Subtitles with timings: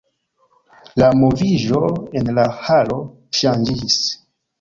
[1.01, 1.81] La moviĝo
[2.21, 2.97] en la halo
[3.41, 3.99] ŝanĝiĝis.